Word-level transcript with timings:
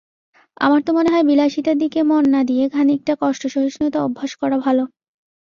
আমার 0.57 0.81
তো 0.83 0.91
মনে 0.93 1.09
হয় 1.09 1.25
বিলাসিতার 1.25 1.77
দিকে 1.77 1.99
মন 2.03 2.23
না 2.31 2.41
দিয়ে 2.43 2.63
খানিকটা 2.69 3.13
কষ্টসহিষ্ণুতা 3.21 3.99
অভ্যাস 4.03 4.31
করা 4.41 4.57
ভালো। 4.65 4.83